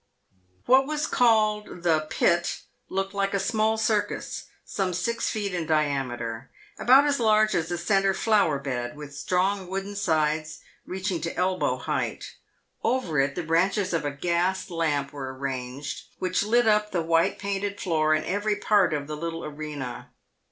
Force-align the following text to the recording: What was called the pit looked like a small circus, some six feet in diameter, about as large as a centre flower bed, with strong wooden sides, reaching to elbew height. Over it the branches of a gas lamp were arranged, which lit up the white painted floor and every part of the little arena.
What 0.65 0.87
was 0.87 1.05
called 1.05 1.83
the 1.83 2.07
pit 2.09 2.61
looked 2.89 3.13
like 3.13 3.35
a 3.35 3.39
small 3.39 3.77
circus, 3.77 4.45
some 4.65 4.95
six 4.95 5.29
feet 5.29 5.53
in 5.53 5.67
diameter, 5.67 6.49
about 6.79 7.05
as 7.05 7.19
large 7.19 7.53
as 7.53 7.69
a 7.69 7.77
centre 7.77 8.15
flower 8.15 8.57
bed, 8.57 8.97
with 8.97 9.15
strong 9.15 9.67
wooden 9.67 9.95
sides, 9.95 10.61
reaching 10.87 11.21
to 11.21 11.37
elbew 11.37 11.75
height. 11.77 12.33
Over 12.83 13.19
it 13.19 13.35
the 13.35 13.43
branches 13.43 13.93
of 13.93 14.03
a 14.03 14.09
gas 14.09 14.71
lamp 14.71 15.13
were 15.13 15.35
arranged, 15.37 16.07
which 16.17 16.41
lit 16.41 16.65
up 16.67 16.89
the 16.91 17.03
white 17.03 17.37
painted 17.37 17.79
floor 17.79 18.15
and 18.15 18.25
every 18.25 18.55
part 18.55 18.95
of 18.95 19.05
the 19.05 19.15
little 19.15 19.45
arena. 19.45 20.09